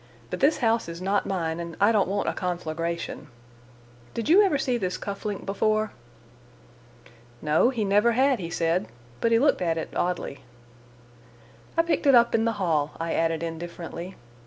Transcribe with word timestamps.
But 0.31 0.39
this 0.39 0.57
house 0.57 0.89
is 0.89 0.99
not 0.99 1.27
mine, 1.27 1.59
and 1.59 1.77
I 1.79 1.91
don't 1.91 2.07
want 2.09 2.27
a 2.27 2.33
conflagration. 2.33 3.27
Did 4.15 4.29
you 4.29 4.41
ever 4.41 4.57
see 4.57 4.75
this 4.75 4.97
cuff 4.97 5.25
link 5.25 5.45
before?" 5.45 5.91
No, 7.39 7.69
he 7.69 7.85
never 7.85 8.13
had, 8.13 8.39
he 8.39 8.49
said, 8.49 8.87
but 9.19 9.31
he 9.31 9.37
looked 9.37 9.61
at 9.61 9.77
it 9.77 9.93
oddly. 9.95 10.39
"I 11.77 11.83
picked 11.83 12.07
it 12.07 12.15
up 12.15 12.33
in 12.33 12.45
the 12.45 12.53
hall," 12.53 12.93
I 12.99 13.13
added 13.13 13.43
indifferently. 13.43 14.15